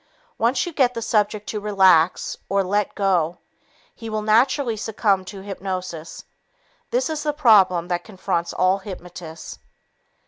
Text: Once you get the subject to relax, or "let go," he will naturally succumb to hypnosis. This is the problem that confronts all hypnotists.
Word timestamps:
Once 0.39 0.65
you 0.65 0.73
get 0.73 0.95
the 0.95 1.01
subject 1.03 1.47
to 1.47 1.59
relax, 1.59 2.35
or 2.49 2.63
"let 2.63 2.95
go," 2.95 3.37
he 3.93 4.09
will 4.09 4.23
naturally 4.23 4.75
succumb 4.75 5.23
to 5.23 5.43
hypnosis. 5.43 6.23
This 6.89 7.07
is 7.07 7.21
the 7.21 7.33
problem 7.33 7.87
that 7.89 8.03
confronts 8.03 8.51
all 8.51 8.79
hypnotists. 8.79 9.59